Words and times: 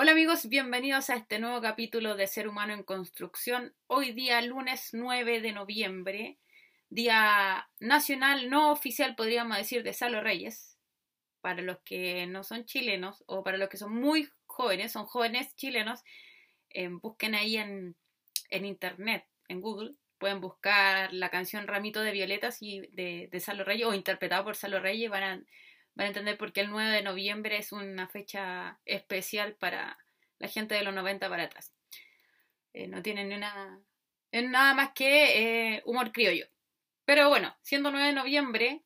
Hola 0.00 0.12
amigos, 0.12 0.48
bienvenidos 0.48 1.10
a 1.10 1.16
este 1.16 1.40
nuevo 1.40 1.60
capítulo 1.60 2.14
de 2.14 2.28
Ser 2.28 2.46
Humano 2.46 2.72
en 2.72 2.84
Construcción. 2.84 3.74
Hoy 3.88 4.12
día 4.12 4.40
lunes 4.42 4.90
9 4.92 5.40
de 5.40 5.50
noviembre, 5.50 6.38
día 6.88 7.68
nacional 7.80 8.48
no 8.48 8.70
oficial, 8.70 9.16
podríamos 9.16 9.56
decir, 9.58 9.82
de 9.82 9.92
Salo 9.92 10.20
Reyes. 10.20 10.78
Para 11.40 11.62
los 11.62 11.80
que 11.80 12.28
no 12.28 12.44
son 12.44 12.64
chilenos 12.64 13.24
o 13.26 13.42
para 13.42 13.58
los 13.58 13.68
que 13.68 13.76
son 13.76 13.92
muy 13.92 14.30
jóvenes, 14.46 14.92
son 14.92 15.04
jóvenes 15.04 15.56
chilenos, 15.56 16.04
eh, 16.70 16.86
busquen 16.86 17.34
ahí 17.34 17.56
en, 17.56 17.96
en, 18.50 18.66
internet, 18.66 19.26
en 19.48 19.60
Google, 19.60 19.96
pueden 20.18 20.40
buscar 20.40 21.12
la 21.12 21.28
canción 21.28 21.66
Ramito 21.66 22.02
de 22.02 22.12
Violetas 22.12 22.58
y 22.60 22.82
de, 22.92 23.28
de 23.32 23.40
Salo 23.40 23.64
Reyes 23.64 23.88
o 23.88 23.94
interpretado 23.94 24.44
por 24.44 24.54
Salo 24.54 24.78
Reyes, 24.78 25.10
van 25.10 25.22
a 25.24 25.42
van 25.98 26.04
a 26.04 26.08
entender 26.08 26.38
por 26.38 26.52
qué 26.52 26.60
el 26.60 26.70
9 26.70 26.90
de 26.92 27.02
noviembre 27.02 27.58
es 27.58 27.72
una 27.72 28.06
fecha 28.06 28.78
especial 28.84 29.56
para 29.56 29.98
la 30.38 30.46
gente 30.46 30.76
de 30.76 30.84
los 30.84 30.94
90 30.94 31.28
para 31.28 31.42
atrás. 31.42 31.74
Eh, 32.72 32.86
no 32.86 33.02
tienen 33.02 33.28
ni 33.28 33.34
una, 33.34 33.80
nada 34.30 34.74
más 34.74 34.92
que 34.94 35.74
eh, 35.74 35.82
humor 35.86 36.12
criollo. 36.12 36.46
Pero 37.04 37.28
bueno, 37.28 37.56
siendo 37.62 37.90
9 37.90 38.06
de 38.06 38.12
noviembre, 38.12 38.84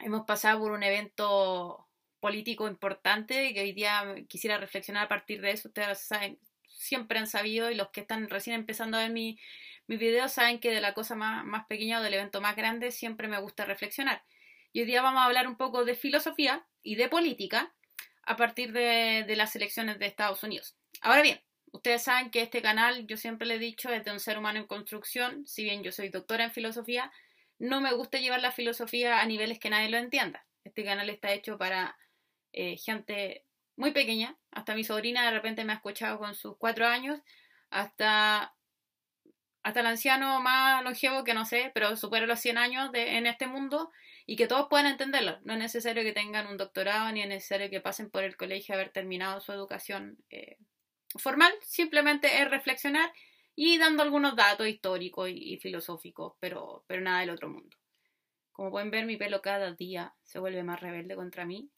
hemos 0.00 0.26
pasado 0.26 0.60
por 0.60 0.72
un 0.72 0.82
evento 0.82 1.88
político 2.20 2.68
importante 2.68 3.54
que 3.54 3.62
hoy 3.62 3.72
día 3.72 4.14
quisiera 4.28 4.58
reflexionar 4.58 5.04
a 5.06 5.08
partir 5.08 5.40
de 5.40 5.52
eso. 5.52 5.68
Ustedes 5.68 6.00
saben, 6.00 6.38
siempre 6.68 7.18
han 7.18 7.28
sabido 7.28 7.70
y 7.70 7.76
los 7.76 7.88
que 7.88 8.02
están 8.02 8.28
recién 8.28 8.56
empezando 8.56 8.98
a 8.98 9.04
ver 9.04 9.10
mi, 9.10 9.38
mi 9.86 9.96
video 9.96 10.28
saben 10.28 10.60
que 10.60 10.70
de 10.70 10.82
la 10.82 10.92
cosa 10.92 11.14
más, 11.14 11.46
más 11.46 11.64
pequeña 11.64 11.98
o 11.98 12.02
del 12.02 12.12
evento 12.12 12.42
más 12.42 12.56
grande 12.56 12.90
siempre 12.90 13.26
me 13.26 13.40
gusta 13.40 13.64
reflexionar. 13.64 14.22
Y 14.72 14.80
hoy 14.80 14.86
día 14.86 15.02
vamos 15.02 15.20
a 15.20 15.26
hablar 15.26 15.46
un 15.46 15.56
poco 15.56 15.84
de 15.84 15.94
filosofía 15.94 16.66
y 16.82 16.94
de 16.94 17.08
política 17.08 17.74
a 18.22 18.36
partir 18.36 18.72
de, 18.72 19.26
las 19.36 19.54
elecciones 19.54 19.98
de 19.98 20.06
Estados 20.06 20.42
Unidos. 20.42 20.76
Ahora 21.02 21.20
bien, 21.20 21.42
ustedes 21.72 22.02
saben 22.02 22.30
que 22.30 22.40
este 22.40 22.62
canal, 22.62 23.06
yo 23.06 23.18
siempre 23.18 23.46
le 23.46 23.56
he 23.56 23.58
dicho, 23.58 23.90
es 23.90 24.04
de 24.04 24.12
un 24.12 24.20
ser 24.20 24.38
humano 24.38 24.60
en 24.60 24.66
construcción. 24.66 25.46
Si 25.46 25.62
bien 25.64 25.82
yo 25.82 25.92
soy 25.92 26.08
doctora 26.08 26.44
en 26.44 26.52
filosofía, 26.52 27.12
no 27.58 27.82
me 27.82 27.92
gusta 27.92 28.18
llevar 28.18 28.40
la 28.40 28.50
filosofía 28.50 29.20
a 29.20 29.26
niveles 29.26 29.58
que 29.58 29.68
nadie 29.68 29.90
lo 29.90 29.98
entienda. 29.98 30.46
Este 30.64 30.84
canal 30.84 31.10
está 31.10 31.32
hecho 31.32 31.58
para 31.58 31.98
eh, 32.52 32.78
gente 32.78 33.44
muy 33.76 33.90
pequeña. 33.90 34.38
Hasta 34.52 34.74
mi 34.74 34.84
sobrina 34.84 35.24
de 35.26 35.32
repente 35.32 35.64
me 35.64 35.72
ha 35.72 35.76
escuchado 35.76 36.18
con 36.18 36.34
sus 36.34 36.56
cuatro 36.56 36.86
años. 36.86 37.20
Hasta, 37.68 38.54
hasta 39.62 39.80
el 39.80 39.86
anciano 39.86 40.40
más 40.40 40.82
longevo 40.82 41.24
que 41.24 41.34
no 41.34 41.44
sé, 41.44 41.72
pero 41.74 41.94
supera 41.96 42.26
los 42.26 42.40
100 42.40 42.56
años 42.56 42.90
en 42.94 43.26
este 43.26 43.46
mundo 43.46 43.90
y 44.32 44.36
que 44.36 44.46
todos 44.46 44.68
puedan 44.70 44.86
entenderlo. 44.86 45.38
No 45.44 45.52
es 45.52 45.58
necesario 45.58 46.02
que 46.02 46.14
tengan 46.14 46.46
un 46.46 46.56
doctorado 46.56 47.12
ni 47.12 47.20
es 47.20 47.28
necesario 47.28 47.68
que 47.68 47.82
pasen 47.82 48.08
por 48.08 48.24
el 48.24 48.34
colegio 48.38 48.74
haber 48.74 48.88
terminado 48.88 49.42
su 49.42 49.52
educación 49.52 50.16
eh, 50.30 50.56
formal, 51.18 51.52
simplemente 51.60 52.40
es 52.40 52.50
reflexionar 52.50 53.12
y 53.54 53.76
dando 53.76 54.02
algunos 54.02 54.34
datos 54.34 54.66
históricos 54.66 55.28
y, 55.30 55.58
filosóficos, 55.58 56.32
pero, 56.40 56.82
pero 56.86 57.02
nada 57.02 57.20
del 57.20 57.28
otro 57.28 57.50
mundo. 57.50 57.76
Como 58.52 58.70
pueden 58.70 58.90
ver, 58.90 59.04
mi 59.04 59.18
pelo 59.18 59.42
cada 59.42 59.72
día 59.72 60.14
se 60.22 60.38
vuelve 60.38 60.62
más 60.62 60.80
rebelde 60.80 61.14
contra 61.14 61.44
mí 61.44 61.70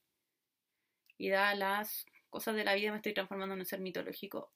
y 1.18 1.30
da 1.30 1.56
las 1.56 2.06
cosas 2.30 2.54
de 2.54 2.62
la 2.62 2.74
vida, 2.74 2.92
me 2.92 2.98
estoy 2.98 3.14
transformando 3.14 3.54
en 3.54 3.62
un 3.62 3.66
ser 3.66 3.80
mitológico, 3.80 4.52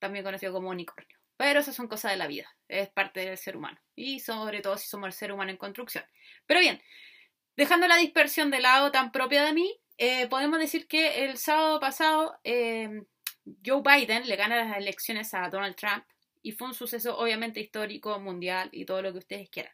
también 0.00 0.24
conocido 0.24 0.52
como 0.52 0.70
unicornio. 0.70 1.16
Pero 1.36 1.60
esas 1.60 1.76
son 1.76 1.86
cosas 1.86 2.10
de 2.10 2.16
la 2.16 2.26
vida, 2.26 2.48
es 2.66 2.88
parte 2.88 3.20
del 3.20 3.38
ser 3.38 3.56
humano. 3.56 3.78
Y 3.94 4.18
sobre 4.18 4.62
todo 4.62 4.76
si 4.76 4.88
somos 4.88 5.06
el 5.06 5.12
ser 5.12 5.30
humano 5.30 5.52
en 5.52 5.58
construcción. 5.58 6.04
Pero 6.46 6.60
bien, 6.60 6.80
dejando 7.56 7.86
la 7.88 7.96
dispersión 7.96 8.50
de 8.50 8.60
lado 8.60 8.90
tan 8.90 9.12
propia 9.12 9.44
de 9.44 9.52
mí, 9.52 9.80
eh, 9.98 10.26
podemos 10.28 10.58
decir 10.58 10.86
que 10.86 11.24
el 11.24 11.38
sábado 11.38 11.80
pasado 11.80 12.38
eh, 12.44 13.02
Joe 13.64 13.82
Biden 13.82 14.28
le 14.28 14.36
gana 14.36 14.56
las 14.56 14.76
elecciones 14.76 15.32
a 15.34 15.48
Donald 15.48 15.76
Trump 15.76 16.04
y 16.42 16.52
fue 16.52 16.68
un 16.68 16.74
suceso 16.74 17.16
obviamente 17.16 17.60
histórico, 17.60 18.18
mundial 18.20 18.68
y 18.72 18.84
todo 18.84 19.02
lo 19.02 19.12
que 19.12 19.18
ustedes 19.18 19.48
quieran. 19.50 19.72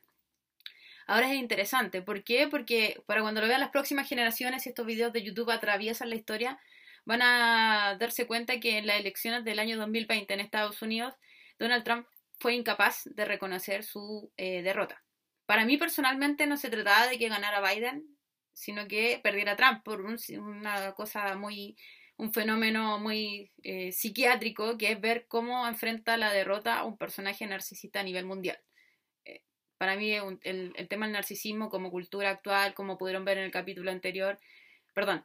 Ahora 1.06 1.30
es 1.30 1.34
interesante, 1.34 2.00
¿por 2.00 2.22
qué? 2.22 2.46
Porque 2.48 3.02
para 3.06 3.22
cuando 3.22 3.40
lo 3.40 3.48
vean 3.48 3.60
las 3.60 3.70
próximas 3.70 4.08
generaciones 4.08 4.64
y 4.64 4.68
estos 4.68 4.86
videos 4.86 5.12
de 5.12 5.22
YouTube 5.22 5.50
atraviesan 5.50 6.10
la 6.10 6.16
historia, 6.16 6.60
van 7.04 7.20
a 7.22 7.96
darse 7.98 8.26
cuenta 8.26 8.60
que 8.60 8.78
en 8.78 8.86
las 8.86 9.00
elecciones 9.00 9.44
del 9.44 9.58
año 9.58 9.76
2020 9.76 10.32
en 10.32 10.40
Estados 10.40 10.80
Unidos 10.80 11.14
Donald 11.58 11.84
Trump 11.84 12.06
fue 12.38 12.54
incapaz 12.54 13.02
de 13.04 13.24
reconocer 13.24 13.84
su 13.84 14.32
eh, 14.36 14.62
derrota. 14.62 15.02
Para 15.46 15.64
mí 15.64 15.76
personalmente 15.76 16.46
no 16.46 16.56
se 16.56 16.70
trataba 16.70 17.06
de 17.06 17.18
que 17.18 17.28
ganara 17.28 17.60
Biden, 17.60 18.16
sino 18.52 18.86
que 18.86 19.20
perdiera 19.22 19.56
Trump 19.56 19.82
por 19.82 20.00
una 20.02 20.92
cosa 20.92 21.36
muy, 21.36 21.76
un 22.16 22.32
fenómeno 22.32 22.98
muy 22.98 23.50
eh, 23.62 23.92
psiquiátrico, 23.92 24.78
que 24.78 24.92
es 24.92 25.00
ver 25.00 25.26
cómo 25.28 25.66
enfrenta 25.66 26.16
la 26.16 26.32
derrota 26.32 26.78
a 26.78 26.84
un 26.84 26.96
personaje 26.96 27.46
narcisista 27.46 28.00
a 28.00 28.04
nivel 28.04 28.24
mundial. 28.26 28.58
Eh, 29.24 29.42
para 29.78 29.96
mí 29.96 30.12
el, 30.12 30.72
el, 30.74 30.88
tema 30.88 31.06
del 31.06 31.14
narcisismo 31.14 31.70
como 31.70 31.90
cultura 31.90 32.30
actual, 32.30 32.74
como 32.74 32.98
pudieron 32.98 33.24
ver 33.24 33.38
en 33.38 33.44
el 33.44 33.50
capítulo 33.50 33.90
anterior, 33.90 34.38
perdón, 34.94 35.24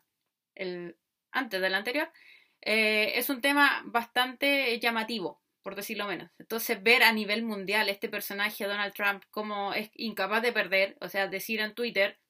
el, 0.56 0.98
antes 1.32 1.62
del 1.62 1.76
anterior, 1.76 2.12
es 2.60 3.30
un 3.30 3.40
tema 3.40 3.84
bastante 3.86 4.80
llamativo 4.80 5.42
por 5.68 5.76
decirlo 5.76 6.08
menos. 6.08 6.32
Entonces, 6.40 6.82
ver 6.82 7.04
a 7.04 7.12
nivel 7.12 7.44
mundial 7.44 7.90
este 7.90 8.08
personaje, 8.08 8.64
Donald 8.64 8.94
Trump, 8.94 9.26
como 9.32 9.74
es 9.74 9.92
incapaz 9.96 10.42
de 10.42 10.54
perder, 10.54 10.96
o 11.02 11.10
sea, 11.10 11.28
decir 11.28 11.60
en 11.60 11.76
Twitter 11.76 12.22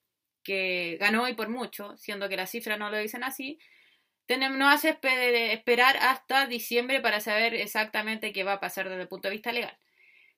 que 0.42 0.98
ganó 1.00 1.28
y 1.28 1.36
por 1.36 1.48
mucho, 1.48 1.96
siendo 1.98 2.30
que 2.30 2.36
las 2.36 2.50
cifras 2.50 2.80
no 2.80 2.90
lo 2.90 2.98
dicen 2.98 3.24
así, 3.24 3.60
nos 4.28 4.74
hace 4.74 4.98
esperar 5.54 5.98
hasta 5.98 6.48
diciembre 6.48 7.00
para 7.00 7.20
saber 7.20 7.54
exactamente 7.54 8.34
qué 8.34 8.44
va 8.44 8.54
a 8.54 8.60
pasar 8.60 8.90
desde 8.90 9.04
el 9.04 9.08
punto 9.08 9.28
de 9.28 9.36
vista 9.36 9.52
legal. 9.52 9.78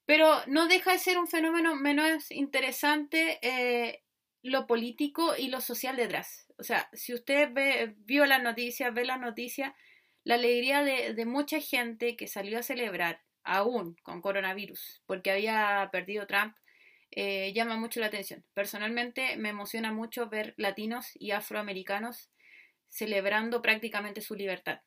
Pero 0.05 0.41
no 0.47 0.67
deja 0.67 0.91
de 0.91 0.99
ser 0.99 1.17
un 1.19 1.29
fenómeno 1.29 1.77
menos 1.77 2.29
interesante 2.31 3.39
eh, 3.41 4.03
lo 4.41 4.67
político 4.67 5.37
y 5.37 5.47
lo 5.47 5.61
social 5.61 5.95
detrás. 5.95 6.47
O 6.57 6.63
sea, 6.63 6.89
si 6.91 7.13
usted 7.13 7.47
ve, 7.53 7.95
vio 7.99 8.25
las 8.25 8.43
noticias, 8.43 8.93
ve 8.93 9.05
las 9.05 9.21
noticias, 9.21 9.71
la 10.23 10.35
alegría 10.35 10.83
de, 10.83 11.25
mucha 11.25 11.59
gente 11.59 12.15
que 12.15 12.27
salió 12.27 12.59
a 12.59 12.63
celebrar, 12.63 13.21
aún 13.43 13.95
con 14.03 14.21
coronavirus, 14.21 15.01
porque 15.05 15.31
había 15.31 15.89
perdido 15.91 16.27
Trump, 16.27 16.55
eh, 17.11 17.51
llama 17.53 17.77
mucho 17.77 17.99
la 17.99 18.07
atención. 18.07 18.43
Personalmente 18.53 19.37
me 19.37 19.49
emociona 19.49 19.91
mucho 19.91 20.29
ver 20.29 20.53
latinos 20.57 21.11
y 21.15 21.31
afroamericanos 21.31 22.29
celebrando 22.89 23.61
prácticamente 23.61 24.21
su 24.21 24.35
libertad. 24.35 24.81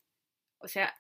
O 0.59 0.69
sea, 0.69 0.95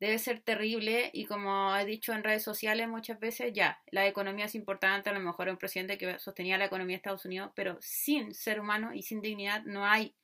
debe 0.00 0.18
ser 0.18 0.40
terrible 0.40 1.10
y 1.12 1.26
como 1.26 1.76
he 1.76 1.84
dicho 1.84 2.12
en 2.12 2.24
redes 2.24 2.42
sociales 2.42 2.88
muchas 2.88 3.20
veces, 3.20 3.52
ya, 3.52 3.80
la 3.90 4.06
economía 4.06 4.46
es 4.46 4.54
importante, 4.54 5.10
a 5.10 5.12
lo 5.12 5.20
mejor 5.20 5.48
un 5.48 5.56
presidente 5.56 5.98
que 5.98 6.18
sostenía 6.18 6.58
la 6.58 6.66
economía 6.66 6.94
de 6.94 6.98
Estados 6.98 7.24
Unidos, 7.24 7.52
pero 7.54 7.78
sin 7.80 8.34
ser 8.34 8.60
humano 8.60 8.92
y 8.92 9.02
sin 9.02 9.20
dignidad 9.20 9.62
no 9.64 9.86
hay 9.86 10.14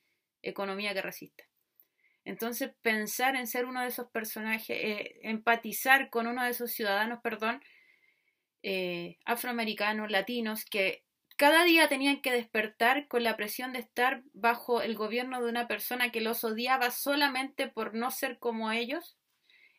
economía 0.41 0.93
que 0.93 1.01
resista. 1.01 1.50
Entonces, 2.23 2.71
pensar 2.81 3.35
en 3.35 3.47
ser 3.47 3.65
uno 3.65 3.81
de 3.81 3.87
esos 3.87 4.07
personajes, 4.11 4.77
eh, 4.79 5.19
empatizar 5.23 6.09
con 6.09 6.27
uno 6.27 6.43
de 6.43 6.51
esos 6.51 6.71
ciudadanos, 6.71 7.19
perdón, 7.23 7.61
eh, 8.63 9.17
afroamericanos, 9.25 10.11
latinos, 10.11 10.65
que 10.65 11.03
cada 11.35 11.63
día 11.63 11.87
tenían 11.89 12.21
que 12.21 12.31
despertar 12.31 13.07
con 13.07 13.23
la 13.23 13.35
presión 13.35 13.73
de 13.73 13.79
estar 13.79 14.23
bajo 14.33 14.83
el 14.83 14.95
gobierno 14.95 15.41
de 15.41 15.49
una 15.49 15.67
persona 15.67 16.11
que 16.11 16.21
los 16.21 16.43
odiaba 16.43 16.91
solamente 16.91 17.67
por 17.67 17.95
no 17.95 18.11
ser 18.11 18.37
como 18.37 18.71
ellos, 18.71 19.17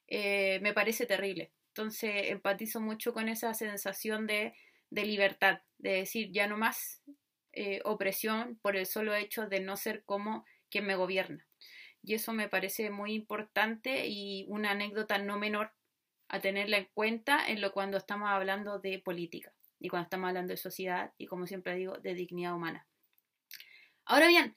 eh, 0.09 0.59
me 0.63 0.73
parece 0.73 1.07
terrible. 1.07 1.53
Entonces, 1.69 2.31
empatizo 2.31 2.81
mucho 2.81 3.15
con 3.15 3.29
esa 3.29 3.55
sensación 3.55 4.27
de, 4.27 4.55
de 4.91 5.05
libertad, 5.07 5.61
de 5.79 5.93
decir 5.93 6.31
ya 6.33 6.49
no 6.49 6.59
más 6.59 7.03
opresión 7.85 8.59
por 8.63 8.77
el 8.77 8.87
solo 8.87 9.15
hecho 9.15 9.47
de 9.47 9.61
no 9.61 9.77
ser 9.77 10.05
como 10.05 10.47
quien 10.71 10.87
me 10.87 10.97
gobierna 10.97 11.47
y 12.03 12.15
eso 12.15 12.33
me 12.33 12.49
parece 12.49 12.91
muy 12.91 13.15
importante 13.15 14.07
y 14.07 14.45
una 14.49 14.73
anécdota 14.73 15.19
no 15.19 15.39
menor 15.39 15.73
a 16.29 16.41
tenerla 16.41 16.79
en 16.79 16.89
cuenta 16.95 17.47
en 17.47 17.61
lo 17.61 17.73
cuando 17.73 17.97
estamos 17.97 18.29
hablando 18.29 18.79
de 18.79 18.99
política 18.99 19.53
y 19.79 19.89
cuando 19.89 20.05
estamos 20.05 20.29
hablando 20.29 20.53
de 20.53 20.57
sociedad 20.57 21.13
y 21.19 21.27
como 21.27 21.47
siempre 21.47 21.77
digo 21.77 21.99
de 21.99 22.15
dignidad 22.15 22.55
humana. 22.55 22.87
Ahora 24.05 24.27
bien, 24.29 24.57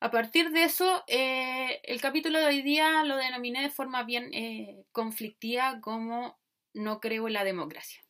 a 0.00 0.10
partir 0.10 0.50
de 0.50 0.64
eso, 0.64 1.04
eh, 1.06 1.80
el 1.84 2.00
capítulo 2.00 2.40
de 2.40 2.46
hoy 2.46 2.62
día 2.62 3.04
lo 3.04 3.16
denominé 3.16 3.62
de 3.62 3.70
forma 3.70 4.02
bien 4.02 4.32
eh, 4.32 4.84
conflictiva 4.92 5.80
como 5.80 6.38
no 6.72 7.00
creo 7.00 7.28
en 7.28 7.34
la 7.34 7.44
democracia. 7.44 8.02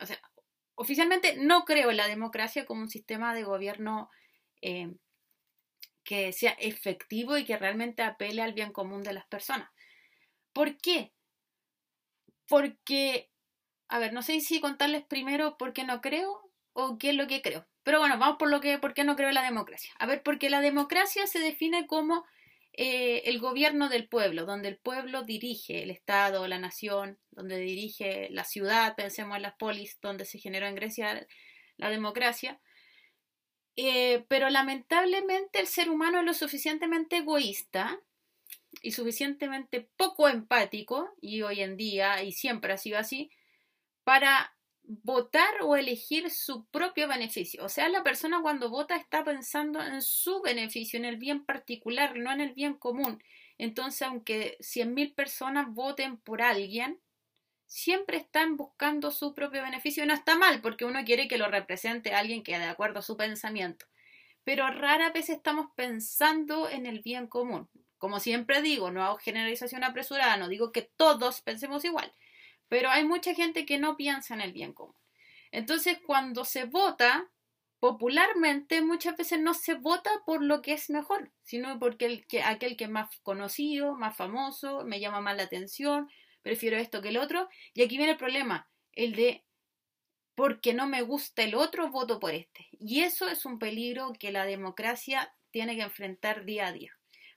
O 0.00 0.06
sea, 0.06 0.20
oficialmente 0.74 1.36
no 1.36 1.64
creo 1.64 1.90
en 1.90 1.96
la 1.96 2.08
democracia 2.08 2.66
como 2.66 2.82
un 2.82 2.90
sistema 2.90 3.34
de 3.34 3.44
gobierno 3.44 4.10
eh, 4.60 4.92
que 6.04 6.32
sea 6.32 6.52
efectivo 6.52 7.36
y 7.36 7.44
que 7.44 7.56
realmente 7.56 8.02
apele 8.02 8.42
al 8.42 8.52
bien 8.52 8.72
común 8.72 9.02
de 9.02 9.12
las 9.12 9.26
personas. 9.26 9.70
¿Por 10.52 10.76
qué? 10.78 11.12
Porque, 12.48 13.30
a 13.88 13.98
ver, 13.98 14.12
no 14.12 14.22
sé 14.22 14.40
si 14.40 14.60
contarles 14.60 15.04
primero 15.04 15.56
por 15.56 15.72
qué 15.72 15.84
no 15.84 16.00
creo 16.00 16.50
o 16.72 16.98
qué 16.98 17.10
es 17.10 17.16
lo 17.16 17.26
que 17.26 17.42
creo. 17.42 17.66
Pero 17.82 17.98
bueno, 17.98 18.18
vamos 18.18 18.36
por 18.38 18.50
lo 18.50 18.60
que, 18.60 18.78
por 18.78 18.94
qué 18.94 19.04
no 19.04 19.16
creo 19.16 19.28
en 19.28 19.34
la 19.34 19.42
democracia. 19.42 19.92
A 19.98 20.06
ver, 20.06 20.22
porque 20.22 20.50
la 20.50 20.60
democracia 20.60 21.26
se 21.26 21.40
define 21.40 21.86
como 21.86 22.24
eh, 22.74 23.22
el 23.26 23.38
gobierno 23.38 23.88
del 23.88 24.08
pueblo, 24.08 24.46
donde 24.46 24.68
el 24.68 24.78
pueblo 24.78 25.24
dirige 25.24 25.82
el 25.82 25.90
Estado, 25.90 26.46
la 26.46 26.58
nación, 26.58 27.18
donde 27.30 27.58
dirige 27.58 28.28
la 28.30 28.44
ciudad, 28.44 28.94
pensemos 28.96 29.36
en 29.36 29.42
las 29.42 29.56
polis, 29.56 29.98
donde 30.00 30.24
se 30.24 30.38
generó 30.38 30.66
en 30.66 30.74
Grecia 30.74 31.26
la 31.76 31.90
democracia. 31.90 32.60
Eh, 33.76 34.24
pero 34.28 34.50
lamentablemente 34.50 35.60
el 35.60 35.66
ser 35.66 35.88
humano 35.88 36.20
es 36.20 36.26
lo 36.26 36.34
suficientemente 36.34 37.18
egoísta 37.18 38.00
y 38.82 38.92
suficientemente 38.92 39.88
poco 39.96 40.28
empático, 40.28 41.14
y 41.20 41.42
hoy 41.42 41.60
en 41.60 41.76
día, 41.76 42.22
y 42.22 42.32
siempre 42.32 42.72
ha 42.72 42.78
sido 42.78 42.98
así, 42.98 43.30
para 44.04 44.54
votar 44.84 45.62
o 45.62 45.76
elegir 45.76 46.30
su 46.30 46.66
propio 46.66 47.08
beneficio. 47.08 47.64
O 47.64 47.68
sea, 47.68 47.88
la 47.88 48.02
persona 48.02 48.42
cuando 48.42 48.70
vota 48.70 48.96
está 48.96 49.24
pensando 49.24 49.80
en 49.80 50.02
su 50.02 50.42
beneficio, 50.42 50.98
en 50.98 51.04
el 51.04 51.16
bien 51.16 51.44
particular, 51.44 52.16
no 52.16 52.32
en 52.32 52.40
el 52.40 52.54
bien 52.54 52.74
común. 52.74 53.22
Entonces, 53.58 54.02
aunque 54.02 54.56
100.000 54.60 55.14
personas 55.14 55.66
voten 55.72 56.16
por 56.16 56.42
alguien, 56.42 57.00
siempre 57.72 58.16
están 58.18 58.56
buscando 58.56 59.10
su 59.10 59.34
propio 59.34 59.62
beneficio. 59.62 60.04
Y 60.04 60.06
no 60.06 60.14
está 60.14 60.36
mal, 60.36 60.60
porque 60.60 60.84
uno 60.84 61.04
quiere 61.04 61.28
que 61.28 61.38
lo 61.38 61.48
represente 61.48 62.14
alguien 62.14 62.42
que 62.42 62.58
de 62.58 62.64
acuerdo 62.64 63.00
a 63.00 63.02
su 63.02 63.16
pensamiento. 63.16 63.86
Pero 64.44 64.68
rara 64.68 65.10
vez 65.10 65.28
estamos 65.28 65.68
pensando 65.76 66.68
en 66.68 66.86
el 66.86 67.00
bien 67.00 67.26
común. 67.26 67.68
Como 67.98 68.18
siempre 68.18 68.62
digo, 68.62 68.90
no 68.90 69.04
hago 69.04 69.18
generalización 69.18 69.84
apresurada, 69.84 70.36
no 70.36 70.48
digo 70.48 70.72
que 70.72 70.82
todos 70.82 71.40
pensemos 71.42 71.84
igual 71.84 72.12
pero 72.72 72.88
hay 72.88 73.04
mucha 73.04 73.34
gente 73.34 73.66
que 73.66 73.76
no 73.76 73.98
piensa 73.98 74.32
en 74.32 74.40
el 74.40 74.54
bien 74.54 74.72
común. 74.72 74.96
Entonces, 75.50 75.98
cuando 76.06 76.46
se 76.46 76.64
vota, 76.64 77.28
popularmente 77.80 78.80
muchas 78.80 79.14
veces 79.14 79.42
no 79.42 79.52
se 79.52 79.74
vota 79.74 80.10
por 80.24 80.42
lo 80.42 80.62
que 80.62 80.72
es 80.72 80.88
mejor, 80.88 81.30
sino 81.42 81.78
porque 81.78 82.06
el 82.06 82.26
que, 82.26 82.42
aquel 82.42 82.78
que 82.78 82.84
es 82.84 82.90
más 82.90 83.14
conocido, 83.22 83.94
más 83.94 84.16
famoso, 84.16 84.86
me 84.86 85.00
llama 85.00 85.20
más 85.20 85.36
la 85.36 85.42
atención, 85.42 86.08
prefiero 86.42 86.76
esto 86.76 87.02
que 87.02 87.08
el 87.08 87.18
otro. 87.18 87.48
Y 87.74 87.82
aquí 87.82 87.96
viene 87.96 88.12
el 88.12 88.18
problema, 88.18 88.68
el 88.92 89.14
de 89.14 89.44
porque 90.34 90.74
no 90.74 90.86
me 90.86 91.02
gusta 91.02 91.42
el 91.42 91.54
otro, 91.54 91.90
voto 91.90 92.18
por 92.18 92.34
este. 92.34 92.68
Y 92.72 93.00
eso 93.00 93.28
es 93.28 93.44
un 93.44 93.58
peligro 93.58 94.12
que 94.18 94.32
la 94.32 94.44
democracia 94.44 95.34
tiene 95.50 95.76
que 95.76 95.82
enfrentar 95.82 96.44
día 96.44 96.68
a 96.68 96.72
día. 96.72 96.92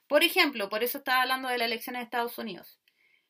Por 0.08 0.24
ejemplo, 0.24 0.68
por 0.68 0.82
eso 0.82 0.98
estaba 0.98 1.22
hablando 1.22 1.48
de 1.48 1.58
la 1.58 1.66
elección 1.66 1.96
de 1.96 2.02
Estados 2.02 2.38
Unidos 2.38 2.78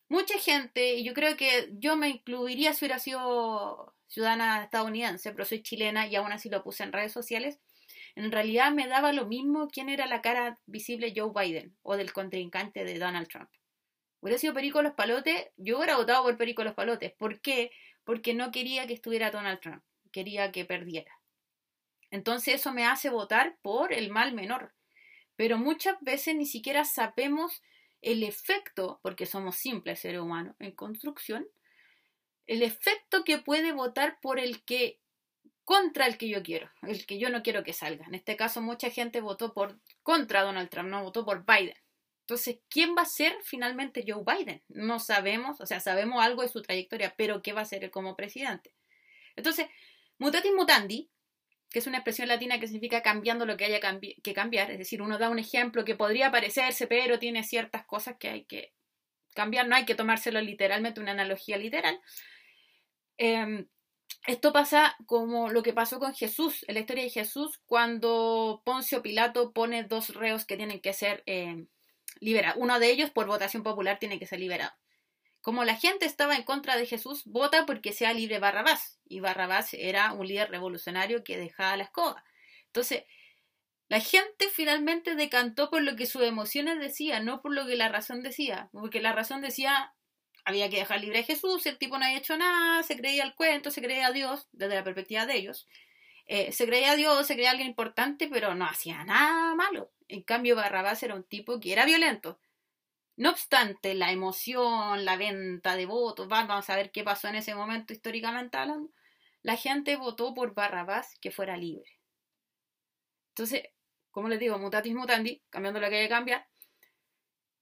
mucha 0.09 0.39
gente, 0.39 0.95
y 0.95 1.05
yo 1.05 1.15
creo 1.15 1.37
que 1.37 1.69
yo 1.73 1.97
me 1.97 2.09
incluiría 2.09 2.73
si 2.73 2.85
hubiera 2.85 2.99
sido 2.99 3.95
ciudadana 4.09 4.65
estadounidense, 4.65 5.33
pero 5.33 5.45
soy 5.45 5.63
chilena 5.63 6.07
y 6.07 6.17
aún 6.17 6.33
así 6.33 6.49
lo 6.49 6.63
puse 6.63 6.85
en 6.85 6.93
redes 6.93 7.13
sociales, 7.13 7.61
en 8.15 8.33
realidad 8.33 8.73
me 8.73 8.87
daba 8.87 9.13
lo 9.13 9.27
mismo 9.27 9.69
quién 9.69 9.89
era 9.89 10.07
la 10.07 10.23
cara 10.23 10.59
visible 10.67 11.13
Joe 11.15 11.33
Biden 11.35 11.77
o 11.83 11.97
del 11.97 12.13
contrincante 12.13 12.85
de 12.85 12.99
Donald 12.99 13.29
Trump. 13.29 13.51
Hubiera 14.27 14.41
sido 14.41 14.55
Perico 14.55 14.83
los 14.83 14.95
Palotes, 14.95 15.51
yo 15.57 15.77
hubiera 15.77 15.97
votado 15.97 16.25
por 16.25 16.37
Perico 16.37 16.65
los 16.65 16.75
Palotes. 16.75 17.13
¿Por 17.13 17.41
qué? 17.41 17.71
Porque 18.03 18.35
no 18.35 18.51
quería 18.51 18.85
que 18.89 18.95
estuviera 18.95 19.31
Donald 19.31 19.61
Trump, 19.61 19.85
quería 20.11 20.51
que 20.51 20.65
perdiera. 20.65 21.13
Entonces 22.11 22.57
eso 22.57 22.73
me 22.73 22.85
hace 22.85 23.09
votar 23.09 23.57
por 23.63 23.93
el 23.93 24.11
mal 24.11 24.33
menor. 24.33 24.75
Pero 25.37 25.59
muchas 25.59 25.95
veces 26.01 26.35
ni 26.35 26.45
siquiera 26.45 26.85
sabemos 26.85 27.63
el 28.03 28.25
efecto, 28.25 28.99
porque 29.01 29.27
somos 29.27 29.55
simples 29.55 30.01
seres 30.01 30.21
humanos 30.21 30.57
en 30.59 30.73
construcción, 30.73 31.47
el 32.49 32.65
efecto 32.65 33.23
que 33.23 33.39
puede 33.39 33.71
votar 33.71 34.19
por 34.21 34.41
el 34.41 34.65
que 34.65 34.99
contra 35.65 36.09
el 36.09 36.19
que 36.19 36.29
yo 36.29 36.43
quiero, 36.43 36.69
el 36.83 37.07
que 37.07 37.21
yo 37.21 37.31
no 37.31 37.45
quiero 37.45 37.63
que 37.63 37.73
salga. 37.73 38.05
En 38.07 38.17
este 38.17 38.37
caso, 38.37 38.61
mucha 38.61 38.91
gente 38.91 39.21
votó 39.21 39.55
por 39.55 39.79
contra 40.03 40.43
Donald 40.43 40.69
Trump, 40.69 40.89
no 40.89 41.05
votó 41.05 41.25
por 41.25 41.47
Biden. 41.47 41.77
Entonces, 42.27 42.59
¿quién 42.69 42.97
va 42.99 43.03
a 43.03 43.07
ser 43.07 43.37
finalmente 43.45 44.05
Joe 44.05 44.25
Biden? 44.27 44.61
No 44.67 44.99
sabemos, 44.99 45.61
o 45.61 45.67
sea, 45.67 45.79
sabemos 45.79 46.25
algo 46.25 46.43
de 46.43 46.49
su 46.49 46.61
trayectoria, 46.61 47.15
pero 47.17 47.41
¿qué 47.41 47.53
va 47.53 47.61
a 47.61 47.65
ser 47.65 47.89
como 47.93 48.17
presidente? 48.17 48.75
Entonces, 49.37 49.69
mutatis 50.19 50.53
mutandi, 50.53 51.09
que 51.71 51.79
es 51.79 51.87
una 51.87 51.99
expresión 51.99 52.27
latina 52.27 52.59
que 52.59 52.67
significa 52.67 53.01
cambiando 53.01 53.47
lo 53.47 53.57
que 53.57 53.67
haya 53.67 53.79
que 54.25 54.35
cambiar, 54.35 54.73
es 54.73 54.79
decir, 54.79 55.03
uno 55.03 55.19
da 55.19 55.31
un 55.31 55.39
ejemplo 55.39 55.85
que 55.85 55.95
podría 55.95 56.33
parecerse, 56.33 56.89
pero 56.89 57.21
tiene 57.21 57.45
ciertas 57.45 57.87
cosas 57.87 58.17
que 58.19 58.29
hay 58.29 58.45
que 58.45 58.73
cambiar, 59.37 59.69
no 59.69 59.77
hay 59.77 59.85
que 59.85 59.95
tomárselo 59.95 60.41
literalmente, 60.41 61.01
una 61.01 61.13
analogía 61.13 61.57
literal. 61.59 62.01
Em, 63.19 63.69
esto 64.27 64.53
pasa 64.53 64.97
como 65.07 65.51
lo 65.51 65.63
que 65.63 65.73
pasó 65.73 66.01
con 66.01 66.13
Jesús, 66.13 66.65
en 66.67 66.75
la 66.75 66.81
historia 66.81 67.05
de 67.05 67.11
Jesús, 67.11 67.61
cuando 67.67 68.63
Poncio 68.65 69.01
Pilato 69.01 69.53
pone 69.53 69.85
dos 69.85 70.13
reos 70.13 70.45
que 70.45 70.57
tienen 70.57 70.81
que 70.81 70.93
ser 70.93 71.23
em, 71.27 71.69
liberados. 72.21 72.61
Uno 72.61 72.79
de 72.79 72.91
ellos, 72.91 73.11
por 73.11 73.27
votación 73.27 73.63
popular, 73.63 73.99
tiene 73.99 74.19
que 74.19 74.27
ser 74.27 74.41
liberado. 74.41 74.73
Como 75.41 75.65
la 75.65 75.77
gente 75.77 76.07
estaba 76.07 76.35
en 76.35 76.43
contra 76.43 76.77
de 76.77 76.87
Jesús, 76.87 77.23
vota 77.25 77.67
porque 77.67 77.93
sea 77.93 78.13
libre 78.13 78.41
Barrabás. 78.41 78.99
Y 79.09 79.21
Barrabás 79.21 79.75
era 79.75 80.13
un 80.13 80.27
líder 80.27 80.51
revolucionario 80.51 81.23
que 81.23 81.39
dejaba 81.39 81.77
la 81.77 81.85
escoba. 81.85 82.25
Entonces, 82.67 83.05
la 83.89 84.01
gente 84.01 84.49
finalmente 84.53 85.15
decantó 85.15 85.71
por 85.71 85.83
lo 85.83 85.95
que 85.95 86.07
sus 86.07 86.23
emociones 86.23 86.81
decían, 86.81 87.25
no 87.25 87.43
por 87.43 87.55
lo 87.55 87.67
que 87.67 87.77
la 87.77 87.89
razón 87.89 88.23
decía. 88.23 88.69
Porque 88.73 89.01
la 89.01 89.13
razón 89.13 89.41
decía, 89.41 89.95
había 90.45 90.69
que 90.69 90.79
dejar 90.79 91.01
libre 91.01 91.21
a 91.21 91.25
Jesús, 91.25 91.65
el 91.67 91.79
tipo 91.79 91.97
no 91.97 92.05
había 92.05 92.19
hecho 92.19 92.37
nada, 92.37 92.83
se 92.83 92.97
creía 92.97 93.23
el 93.23 93.35
cuento, 93.35 93.71
se 93.71 93.83
creía 93.83 94.09
a 94.09 94.13
Dios, 94.13 94.49
desde 94.53 94.75
la 94.75 94.85
perspectiva 94.85 95.27
de 95.27 95.37
ellos. 95.37 95.69
Eh, 96.27 96.53
se 96.53 96.67
creía 96.67 96.97
Dios, 96.97 97.27
se 97.27 97.35
creía 97.35 97.51
alguien 97.51 97.69
importante, 97.69 98.29
pero 98.29 98.55
no 98.55 98.65
hacía 98.67 99.05
nada 99.05 99.55
malo. 99.55 99.93
En 100.09 100.23
cambio, 100.23 100.57
Barrabás 100.57 101.03
era 101.03 101.15
un 101.15 101.25
tipo 101.25 101.61
que 101.61 101.73
era 101.73 101.85
violento, 101.85 102.39
no 103.17 103.31
obstante, 103.31 103.95
la 103.95 104.13
emoción, 104.13 105.07
la 105.07 105.17
venta 105.17 105.75
de 105.75 105.87
votos, 105.87 106.29
vamos 106.29 106.69
a 106.69 106.77
ver 106.77 106.91
qué 106.91 107.03
pasó 107.03 107.29
en 107.29 107.37
ese 107.37 107.55
momento 107.55 107.95
históricamente 107.95 108.59
hablando, 108.59 108.91
la 109.43 109.57
gente 109.57 109.97
votó 109.97 110.35
por 110.35 110.55
Barrabás 110.55 111.19
que 111.21 111.31
fuera 111.31 111.57
libre. 111.57 111.99
Entonces, 113.31 113.63
como 114.11 114.29
les 114.29 114.39
digo, 114.39 114.59
mutatis 114.59 114.95
mutandi, 114.95 115.43
cambiando 115.51 115.81
lo 115.81 115.89
que 115.89 115.97
hay 115.97 116.05
que 116.05 116.11
cambiar, 116.11 116.47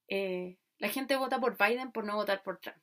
eh, 0.08 0.58
la 0.78 0.88
gente 0.88 1.16
vota 1.16 1.40
por 1.40 1.56
Biden 1.56 1.92
por 1.92 2.04
no 2.04 2.16
votar 2.16 2.42
por 2.42 2.58
Trump. 2.58 2.82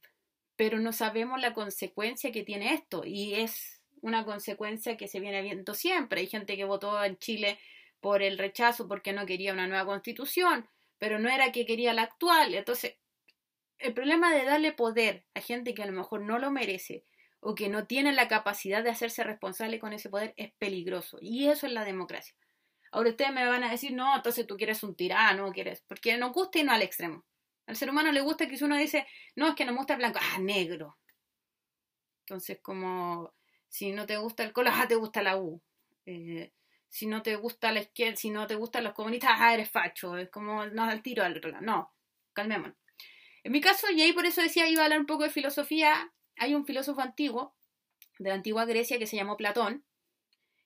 Pero 0.55 0.79
no 0.79 0.93
sabemos 0.93 1.41
la 1.41 1.53
consecuencia 1.53 2.31
que 2.31 2.43
tiene 2.43 2.73
esto 2.73 3.03
y 3.05 3.35
es 3.35 3.80
una 4.01 4.25
consecuencia 4.25 4.97
que 4.97 5.07
se 5.07 5.19
viene 5.19 5.41
viendo 5.41 5.73
siempre. 5.73 6.21
Hay 6.21 6.27
gente 6.27 6.57
que 6.57 6.65
votó 6.65 7.03
en 7.03 7.17
Chile 7.17 7.59
por 7.99 8.21
el 8.21 8.37
rechazo 8.37 8.87
porque 8.87 9.13
no 9.13 9.25
quería 9.25 9.53
una 9.53 9.67
nueva 9.67 9.85
constitución 9.85 10.67
pero 11.01 11.17
no 11.17 11.29
era 11.29 11.51
que 11.51 11.65
quería 11.65 11.95
la 11.95 12.03
actual. 12.03 12.53
Entonces, 12.53 12.95
el 13.79 13.91
problema 13.91 14.31
de 14.31 14.45
darle 14.45 14.71
poder 14.71 15.25
a 15.33 15.41
gente 15.41 15.73
que 15.73 15.81
a 15.81 15.87
lo 15.87 15.93
mejor 15.93 16.21
no 16.21 16.37
lo 16.37 16.51
merece 16.51 17.05
o 17.39 17.55
que 17.55 17.69
no 17.69 17.87
tiene 17.87 18.13
la 18.13 18.27
capacidad 18.27 18.83
de 18.83 18.91
hacerse 18.91 19.23
responsable 19.23 19.79
con 19.79 19.93
ese 19.93 20.11
poder 20.11 20.35
es 20.37 20.53
peligroso. 20.59 21.17
Y 21.19 21.47
eso 21.47 21.65
es 21.65 21.73
la 21.73 21.85
democracia. 21.85 22.35
Ahora 22.91 23.09
ustedes 23.09 23.33
me 23.33 23.47
van 23.47 23.63
a 23.63 23.71
decir, 23.71 23.93
no, 23.93 24.15
entonces 24.15 24.45
tú 24.45 24.57
quieres 24.57 24.83
un 24.83 24.95
tirano, 24.95 25.51
quieres, 25.51 25.83
porque 25.87 26.15
nos 26.19 26.33
gusta 26.33 26.59
y 26.59 26.63
no 26.65 26.71
al 26.71 26.83
extremo. 26.83 27.25
Al 27.65 27.75
ser 27.75 27.89
humano 27.89 28.11
le 28.11 28.21
gusta 28.21 28.47
que 28.47 28.55
si 28.55 28.63
uno 28.63 28.77
dice, 28.77 29.07
no, 29.35 29.47
es 29.47 29.55
que 29.55 29.65
no 29.65 29.71
me 29.71 29.79
gusta 29.79 29.93
el 29.93 29.99
blanco, 29.99 30.19
ah, 30.21 30.37
negro. 30.37 30.99
Entonces, 32.27 32.59
como 32.61 33.33
si 33.71 33.93
no 33.93 34.05
te 34.05 34.17
gusta 34.17 34.43
el 34.43 34.51
color, 34.51 34.73
ah, 34.75 34.87
te 34.87 34.95
gusta 34.95 35.23
la 35.23 35.37
U. 35.37 35.59
Eh, 36.05 36.51
si 36.89 37.07
no 37.07 37.23
te 37.23 37.37
gusta 37.37 37.71
la 37.71 37.79
izquierda, 37.79 38.17
si 38.17 38.29
no 38.29 38.45
te 38.45 38.55
gustan 38.55 38.83
los 38.83 38.93
comunistas, 38.93 39.31
ah, 39.35 39.53
eres 39.53 39.71
facho, 39.71 40.17
es 40.17 40.29
como, 40.29 40.65
no, 40.67 40.83
al 40.83 41.01
tiro 41.01 41.23
al 41.23 41.37
otro 41.37 41.59
No, 41.61 41.91
calmémonos. 42.33 42.77
En 43.43 43.53
mi 43.53 43.61
caso, 43.61 43.89
y 43.89 44.01
ahí 44.01 44.13
por 44.13 44.25
eso 44.25 44.41
decía, 44.41 44.69
iba 44.69 44.81
a 44.81 44.85
hablar 44.85 44.99
un 44.99 45.05
poco 45.05 45.23
de 45.23 45.29
filosofía, 45.29 46.13
hay 46.37 46.53
un 46.53 46.65
filósofo 46.65 47.01
antiguo, 47.01 47.55
de 48.19 48.29
la 48.29 48.35
antigua 48.35 48.65
Grecia, 48.65 48.99
que 48.99 49.07
se 49.07 49.15
llamó 49.15 49.37
Platón, 49.37 49.83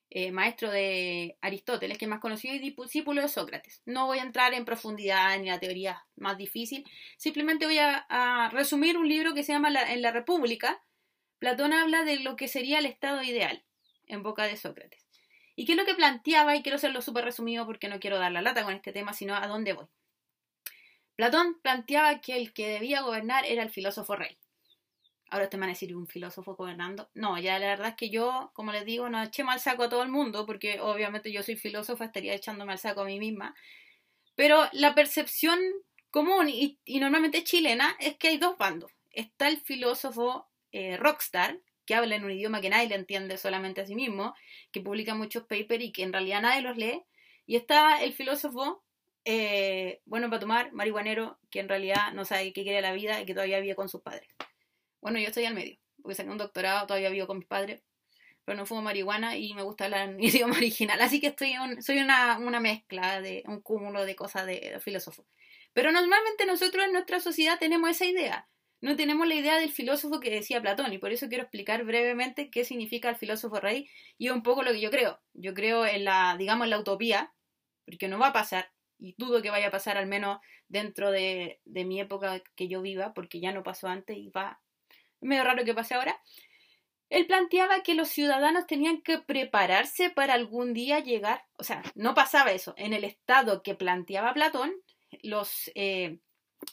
eh, 0.10 0.32
maestro 0.32 0.72
de 0.72 1.38
Aristóteles, 1.42 1.98
que 1.98 2.06
es 2.06 2.10
más 2.10 2.20
conocido 2.20 2.56
y 2.56 2.60
discípulo 2.60 3.22
de 3.22 3.28
Sócrates. 3.28 3.84
No 3.86 4.08
voy 4.08 4.18
a 4.18 4.24
entrar 4.24 4.54
en 4.56 4.66
profundidad 4.66 5.36
en 5.36 5.46
la 5.46 5.60
teoría 5.60 6.06
más 6.16 6.38
difícil, 6.38 6.86
simplemente 7.18 7.66
voy 7.66 7.78
a, 7.78 8.50
resumir 8.52 8.98
un 8.98 9.08
libro 9.08 9.36
que 9.36 9.44
se 9.44 9.54
llama 9.54 9.70
En 9.90 10.02
la 10.02 10.12
República. 10.12 10.84
Platón 11.39 11.74
habla 11.74 12.04
de 12.04 12.20
lo 12.20 12.36
que 12.36 12.48
sería 12.48 12.80
el 12.80 12.86
estado 12.86 13.22
ideal, 13.24 13.63
en 14.08 14.24
boca 14.24 14.44
de 14.44 14.58
Sócrates. 14.58 15.06
¿Y 15.56 15.65
qué 15.65 15.74
es 15.74 15.77
lo 15.77 15.86
que 15.86 15.96
planteaba? 15.96 16.56
Y 16.56 16.62
quiero 16.62 16.77
hacerlo 16.77 17.01
súper 17.01 17.25
resumido 17.25 17.65
porque 17.65 17.88
no 17.88 18.00
quiero 18.00 18.18
dar 18.18 18.32
la 18.32 18.42
lata 18.42 18.63
con 18.63 18.74
este 18.74 18.92
tema, 18.92 19.13
sino 19.13 19.36
a 19.36 19.48
dónde 19.48 19.74
voy. 19.74 19.88
Platón 21.15 21.60
planteaba 21.62 22.20
que 22.20 22.36
el 22.36 22.54
que 22.54 22.68
debía 22.68 23.01
gobernar 23.01 23.46
era 23.46 23.63
el 23.63 23.70
filósofo 23.70 24.15
rey. 24.15 24.38
Ahora 25.30 25.50
te 25.50 25.58
van 25.58 25.70
a 25.70 25.74
decir 25.74 25.96
un 25.96 26.08
filósofo 26.08 26.56
gobernando. 26.56 27.10
No, 27.13 27.38
ya 27.39 27.58
la 27.58 27.68
verdad 27.68 27.89
es 27.89 27.96
que 27.96 28.10
yo, 28.10 28.51
como 28.54 28.72
les 28.72 28.86
digo, 28.86 29.10
no 29.10 29.22
eché 29.24 29.44
mal 29.44 29.60
saco 29.60 29.84
a 29.84 29.89
todo 29.89 30.04
el 30.04 30.10
mundo, 30.10 30.46
porque 30.46 30.80
obviamente 30.82 31.32
yo 31.32 31.42
soy 31.42 31.56
filósofa, 31.56 32.06
estaría 32.06 32.34
echándome 32.34 32.74
al 32.74 32.80
saco 32.80 33.01
a 33.01 33.06
mí 33.06 33.20
misma. 33.20 33.56
Pero 34.36 34.70
la 34.74 34.94
percepción 34.94 35.60
común 36.12 36.50
y, 36.50 36.80
normalmente 37.00 37.44
chilena 37.44 37.96
es 38.00 38.18
que 38.18 38.30
hay 38.30 38.38
dos 38.38 38.58
bandos. 38.58 38.92
Está 39.12 39.48
el 39.48 39.58
filósofo 39.58 40.48
eh, 40.75 40.98
rockstar, 40.98 41.60
que 41.86 41.96
habla 41.96 42.15
en 42.15 42.25
un 42.25 42.32
idioma 42.32 42.62
que 42.62 42.70
nadie 42.70 42.89
le 42.89 42.96
entiende 42.96 43.38
solamente 43.38 43.82
a 43.82 43.86
sí 43.86 43.96
mismo, 43.96 44.34
que 44.72 44.82
publica 44.82 45.15
muchos 45.15 45.44
papers 45.44 45.84
y 45.84 45.91
que 45.91 46.03
en 46.03 46.13
realidad 46.13 46.41
nadie 46.41 46.62
los 46.62 46.77
lee. 46.77 47.03
Y 47.46 47.55
está 47.55 48.03
el 48.03 48.13
filósofo 48.13 48.84
eh, 49.24 50.01
bueno 50.05 50.29
para 50.29 50.39
tomar, 50.39 50.72
marihuanero, 50.74 51.39
que 51.50 51.60
en 51.60 51.70
realidad 51.70 52.13
no 52.13 52.25
sabe 52.25 52.53
qué 52.53 52.63
quiere 52.63 52.82
la 52.82 52.94
vida 52.94 53.22
y 53.22 53.25
que 53.25 53.34
todavía 53.34 53.60
vive 53.60 53.75
con 53.75 53.89
sus 53.89 54.01
padres. 54.01 54.27
Bueno, 55.01 55.20
yo 55.20 55.27
estoy 55.27 55.46
al 55.46 55.53
medio, 55.53 55.77
porque 56.01 56.15
saqué 56.15 56.29
un 56.29 56.38
doctorado, 56.38 56.88
todavía 56.88 57.10
vivo 57.10 57.27
con 57.27 57.38
mis 57.38 57.48
padres, 57.48 57.82
pero 58.44 58.58
no 58.58 58.65
fumo 58.65 58.82
marihuana 58.82 59.38
y 59.38 59.53
me 59.53 59.63
gusta 59.63 59.88
el 59.88 59.94
idioma 60.20 60.58
original. 60.58 61.01
Así 61.01 61.20
que 61.20 61.27
estoy 61.27 61.53
soy 61.82 62.00
una, 62.00 62.60
mezcla, 62.60 63.22
de 63.22 63.44
un 63.48 63.62
cúmulo 63.62 64.05
de 64.05 64.15
cosas 64.15 64.46
de, 64.46 64.79
filósofos. 64.82 65.25
Pero 65.74 65.91
normalmente 65.91 66.46
nosotros 66.46 66.86
en 66.86 66.94
nuestra 66.94 67.20
sociedad 67.20 67.58
tenemos 67.60 67.89
esa 67.89 68.05
idea. 68.05 68.48
No 68.86 68.96
tenemos 68.96 69.27
la 69.27 69.34
idea 69.34 69.58
del 69.58 69.72
filósofo 69.72 70.20
que 70.20 70.30
decía 70.30 70.62
Platón 70.62 70.94
y 70.94 71.00
por 71.00 71.12
eso 71.12 71.27
quiero 71.27 71.42
explicar 71.42 71.84
brevemente 71.86 72.51
qué 72.51 72.63
significa 72.63 73.10
el 73.10 73.15
filósofo 73.15 73.60
rey 73.60 73.89
y 74.20 74.30
un 74.30 74.44
poco 74.44 74.62
lo 74.62 74.72
que 74.74 74.80
yo 74.80 74.92
creo. 74.92 75.20
Yo 75.34 75.56
creo 75.56 75.88
en 75.88 76.06
la, 76.06 76.36
digamos, 76.38 76.65
en 76.65 76.70
la 76.70 76.77
utopía, 76.77 77.34
porque 77.84 78.08
no 78.08 78.20
va 78.20 78.27
a 78.27 78.34
pasar 78.34 78.70
y 79.00 79.15
dudo 79.18 79.42
que 79.42 79.50
vaya 79.50 79.70
a 79.70 79.72
pasar 79.72 79.98
al 79.98 80.06
menos 80.06 80.38
dentro 80.68 81.10
de, 81.10 81.60
de 81.65 81.84
mi 81.84 82.00
época 82.00 82.44
que 82.56 82.68
yo 82.68 82.84
viva, 82.84 83.15
porque 83.15 83.39
ya 83.39 83.51
no 83.51 83.63
pasó 83.63 83.88
antes 83.88 84.18
y 84.18 84.30
va 84.30 84.62
medio 85.20 85.44
raro 85.44 85.65
que 85.65 85.74
pase 85.74 85.96
ahora. 85.96 86.22
Él 87.10 87.25
planteaba 87.25 87.82
que 87.82 87.96
los 87.96 88.10
ciudadanos 88.10 88.68
tenían 88.68 89.01
que 89.01 89.18
prepararse 89.18 90.12
para 90.12 90.36
algún 90.36 90.75
día 90.75 91.00
llegar, 91.00 91.44
o 91.58 91.63
sea, 91.63 91.82
no 91.96 92.13
pasaba 92.13 92.51
eso. 92.51 92.75
En 92.77 92.94
el 92.94 93.04
estado 93.04 93.63
que 93.63 93.74
planteaba 93.74 94.36
Platón, 94.36 94.75
los 95.24 95.72
eh, 95.74 96.20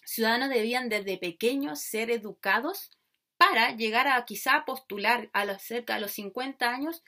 ciudadanos 0.04 0.50
debían 0.50 0.88
desde 0.88 1.18
pequeños 1.18 1.80
ser 1.80 2.10
educados 2.10 2.90
para 3.36 3.74
llegar 3.74 4.06
a 4.08 4.24
quizá 4.24 4.64
postular 4.64 5.28
a 5.32 5.44
los 5.44 5.62
cerca 5.62 5.94
de 5.94 6.00
los 6.00 6.12
50 6.12 6.70
años 6.70 7.02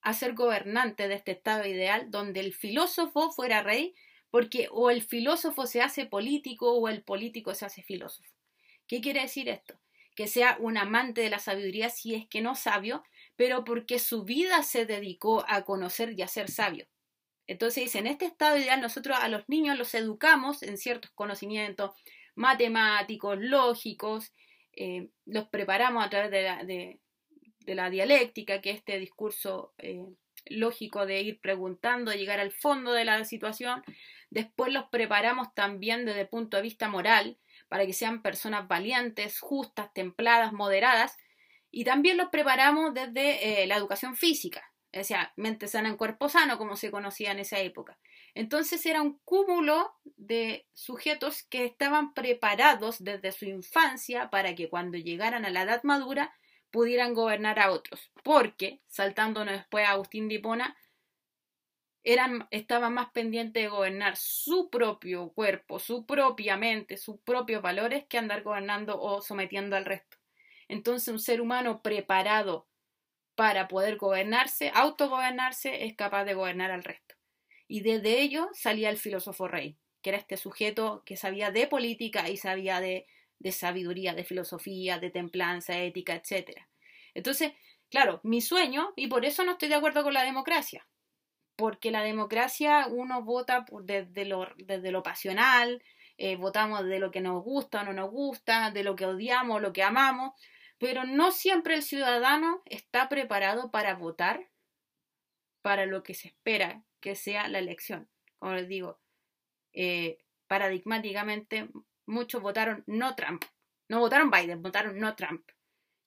a 0.00 0.14
ser 0.14 0.34
gobernante 0.34 1.08
de 1.08 1.14
este 1.14 1.32
estado 1.32 1.66
ideal 1.66 2.10
donde 2.10 2.40
el 2.40 2.52
filósofo 2.52 3.30
fuera 3.30 3.62
rey, 3.62 3.94
porque 4.30 4.68
o 4.70 4.90
el 4.90 5.02
filósofo 5.02 5.66
se 5.66 5.82
hace 5.82 6.06
político 6.06 6.72
o 6.72 6.88
el 6.88 7.02
político 7.02 7.54
se 7.54 7.66
hace 7.66 7.82
filósofo. 7.82 8.30
¿Qué 8.86 9.00
quiere 9.00 9.20
decir 9.20 9.48
esto? 9.48 9.78
Que 10.14 10.26
sea 10.26 10.56
un 10.60 10.76
amante 10.76 11.20
de 11.20 11.30
la 11.30 11.38
sabiduría 11.38 11.90
si 11.90 12.14
es 12.14 12.26
que 12.28 12.40
no 12.40 12.54
sabio, 12.54 13.04
pero 13.36 13.64
porque 13.64 13.98
su 13.98 14.24
vida 14.24 14.62
se 14.62 14.86
dedicó 14.86 15.44
a 15.48 15.62
conocer 15.62 16.14
y 16.18 16.22
a 16.22 16.28
ser 16.28 16.50
sabio. 16.50 16.88
Entonces 17.46 17.84
dice, 17.84 17.98
en 17.98 18.06
este 18.06 18.26
estado 18.26 18.58
ideal 18.58 18.80
nosotros 18.80 19.16
a 19.18 19.28
los 19.28 19.48
niños 19.48 19.78
los 19.78 19.94
educamos 19.94 20.62
en 20.62 20.76
ciertos 20.76 21.10
conocimientos 21.12 21.92
matemáticos, 22.38 23.36
lógicos, 23.38 24.32
eh, 24.72 25.08
los 25.26 25.48
preparamos 25.48 26.06
a 26.06 26.08
través 26.08 26.30
de 26.30 26.42
la, 26.42 26.64
de, 26.64 27.00
la, 27.74 27.90
dialéctica, 27.90 28.60
que 28.60 28.70
es 28.70 28.76
este 28.76 28.98
discurso 28.98 29.74
eh, 29.78 30.06
lógico 30.46 31.04
de 31.04 31.20
ir 31.20 31.40
preguntando, 31.40 32.12
llegar 32.12 32.38
al 32.38 32.52
fondo 32.52 32.92
de 32.92 33.04
la 33.04 33.24
situación. 33.24 33.82
Después 34.30 34.72
los 34.72 34.84
preparamos 34.84 35.52
también 35.52 36.04
desde 36.04 36.22
el 36.22 36.28
punto 36.28 36.56
de 36.56 36.62
vista 36.62 36.88
moral, 36.88 37.38
para 37.68 37.84
que 37.84 37.92
sean 37.92 38.22
personas 38.22 38.68
valientes, 38.68 39.40
justas, 39.40 39.92
templadas, 39.92 40.52
moderadas. 40.52 41.16
Y 41.72 41.82
también 41.82 42.16
los 42.16 42.28
preparamos 42.28 42.94
desde 42.94 43.62
eh, 43.62 43.66
la 43.66 43.76
educación 43.76 44.14
física, 44.14 44.72
o 44.94 45.02
sea, 45.02 45.32
mente 45.36 45.66
sana 45.66 45.88
en 45.88 45.96
cuerpo 45.96 46.28
sano, 46.28 46.56
como 46.56 46.76
se 46.76 46.92
conocía 46.92 47.32
en 47.32 47.40
esa 47.40 47.58
época. 47.58 47.98
Entonces 48.38 48.86
era 48.86 49.02
un 49.02 49.18
cúmulo 49.24 49.96
de 50.16 50.64
sujetos 50.72 51.42
que 51.42 51.64
estaban 51.64 52.14
preparados 52.14 53.02
desde 53.02 53.32
su 53.32 53.46
infancia 53.46 54.30
para 54.30 54.54
que 54.54 54.68
cuando 54.68 54.96
llegaran 54.96 55.44
a 55.44 55.50
la 55.50 55.62
edad 55.62 55.82
madura 55.82 56.32
pudieran 56.70 57.14
gobernar 57.14 57.58
a 57.58 57.72
otros. 57.72 58.12
Porque, 58.22 58.80
saltándonos 58.86 59.54
después 59.54 59.84
a 59.84 59.90
Agustín 59.90 60.28
de 60.28 60.36
Hipona, 60.36 60.76
eran, 62.04 62.46
estaban 62.52 62.94
más 62.94 63.10
pendientes 63.10 63.60
de 63.60 63.70
gobernar 63.70 64.16
su 64.16 64.70
propio 64.70 65.30
cuerpo, 65.30 65.80
su 65.80 66.06
propia 66.06 66.56
mente, 66.56 66.96
sus 66.96 67.18
propios 67.22 67.60
valores, 67.60 68.04
que 68.08 68.18
andar 68.18 68.44
gobernando 68.44 69.02
o 69.02 69.20
sometiendo 69.20 69.74
al 69.74 69.84
resto. 69.84 70.16
Entonces 70.68 71.08
un 71.08 71.18
ser 71.18 71.40
humano 71.40 71.82
preparado 71.82 72.68
para 73.34 73.66
poder 73.66 73.96
gobernarse, 73.96 74.70
autogobernarse, 74.72 75.86
es 75.86 75.96
capaz 75.96 76.24
de 76.24 76.34
gobernar 76.34 76.70
al 76.70 76.84
resto. 76.84 77.17
Y 77.68 77.82
desde 77.82 78.20
ello 78.20 78.48
salía 78.54 78.88
el 78.90 78.96
filósofo 78.96 79.46
rey, 79.46 79.76
que 80.02 80.10
era 80.10 80.18
este 80.18 80.38
sujeto 80.38 81.02
que 81.04 81.16
sabía 81.16 81.50
de 81.50 81.66
política 81.66 82.28
y 82.30 82.38
sabía 82.38 82.80
de, 82.80 83.06
de 83.38 83.52
sabiduría, 83.52 84.14
de 84.14 84.24
filosofía, 84.24 84.98
de 84.98 85.10
templanza, 85.10 85.78
ética, 85.78 86.14
etc. 86.14 86.66
Entonces, 87.14 87.52
claro, 87.90 88.20
mi 88.22 88.40
sueño, 88.40 88.94
y 88.96 89.06
por 89.06 89.24
eso 89.24 89.44
no 89.44 89.52
estoy 89.52 89.68
de 89.68 89.74
acuerdo 89.74 90.02
con 90.02 90.14
la 90.14 90.24
democracia, 90.24 90.88
porque 91.56 91.90
la 91.90 92.02
democracia 92.02 92.86
uno 92.88 93.22
vota 93.22 93.66
desde, 93.82 94.24
lo, 94.24 94.48
desde 94.56 94.90
lo 94.90 95.02
pasional, 95.02 95.82
eh, 96.16 96.36
votamos 96.36 96.84
de 96.84 96.98
lo 96.98 97.10
que 97.10 97.20
nos 97.20 97.44
gusta 97.44 97.82
o 97.82 97.84
no 97.84 97.92
nos 97.92 98.10
gusta, 98.10 98.70
de 98.70 98.82
lo 98.82 98.96
que 98.96 99.06
odiamos, 99.06 99.60
lo 99.60 99.72
que 99.72 99.82
amamos, 99.82 100.32
pero 100.78 101.04
no 101.04 101.32
siempre 101.32 101.74
el 101.74 101.82
ciudadano 101.82 102.62
está 102.64 103.08
preparado 103.08 103.70
para 103.70 103.94
votar 103.94 104.48
para 105.60 105.86
lo 105.86 106.02
que 106.02 106.14
se 106.14 106.28
espera 106.28 106.84
que 107.00 107.14
sea 107.14 107.48
la 107.48 107.58
elección. 107.58 108.08
Como 108.38 108.54
les 108.54 108.68
digo, 108.68 109.00
eh, 109.72 110.18
paradigmáticamente 110.46 111.68
muchos 112.06 112.42
votaron 112.42 112.84
no 112.86 113.14
Trump. 113.14 113.44
No 113.88 114.00
votaron 114.00 114.30
Biden, 114.30 114.62
votaron 114.62 114.98
no 114.98 115.14
Trump. 115.16 115.48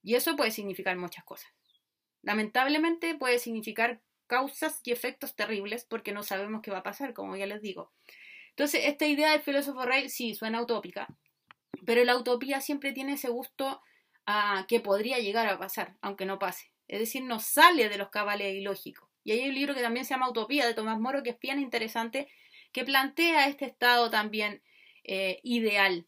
Y 0.04 0.16
eso 0.16 0.36
puede 0.36 0.52
significar 0.52 0.98
muchas 0.98 1.24
cosas. 1.24 1.52
Lamentablemente 2.22 3.16
puede 3.16 3.40
significar 3.40 4.02
causas 4.28 4.82
y 4.86 4.92
efectos 4.92 5.36
terribles 5.36 5.86
porque 5.86 6.12
no 6.12 6.24
sabemos 6.24 6.62
qué 6.62 6.72
va 6.72 6.80
a 6.80 6.84
pasar, 6.84 7.14
como 7.14 7.36
ya 7.36 7.46
les 7.46 7.62
digo. 7.62 7.92
Entonces, 8.50 8.86
esta 8.86 9.06
idea 9.06 9.32
del 9.32 9.42
filósofo 9.42 9.84
rey 9.86 10.10
sí 10.10 10.36
suena 10.36 10.62
utópica, 10.62 11.08
pero 11.86 12.04
la 12.04 12.16
utopía 12.16 12.62
siempre 12.62 12.94
tiene 12.94 13.14
ese 13.14 13.30
gusto 13.30 13.82
a 14.26 14.66
que 14.68 14.80
podría 14.80 15.20
llegar 15.20 15.48
a 15.48 15.58
pasar, 15.58 15.98
aunque 16.02 16.26
no 16.26 16.40
pase. 16.40 16.72
Es 16.88 17.00
decir, 17.00 17.24
no 17.24 17.40
sale 17.40 17.90
de 17.90 17.98
los 17.98 18.10
cabales 18.10 18.54
ilógicos. 18.54 19.11
Y 19.24 19.32
hay 19.32 19.48
un 19.48 19.56
libro 19.56 19.74
que 19.74 19.82
también 19.82 20.06
se 20.06 20.14
llama 20.14 20.30
Utopía 20.30 20.66
de 20.66 20.74
Tomás 20.74 21.00
Moro, 21.00 21.24
que 21.24 21.32
es 21.32 21.40
bien 21.40 21.60
interesante, 21.60 22.28
que 22.72 22.86
plantea 22.86 23.48
este 23.48 23.66
estado 23.66 24.10
también 24.10 24.62
eh, 25.04 25.40
ideal. 25.44 26.08